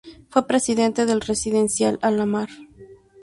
[0.31, 2.49] Fue presidente del residencial Alamar.